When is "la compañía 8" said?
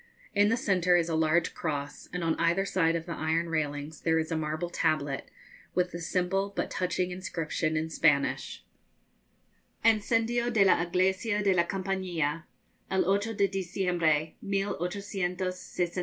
11.53-13.37